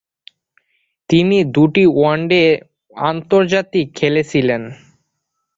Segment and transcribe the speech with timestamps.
[1.09, 2.43] তিনি দুটি ওয়ানডে
[2.95, 4.61] আন্তর্জাতিক খেলেছিলেন।